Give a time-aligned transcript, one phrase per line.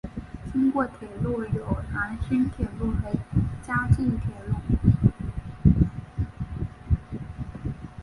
[0.51, 3.11] 经过铁路有兰新铁路和
[3.61, 4.55] 嘉镜铁路。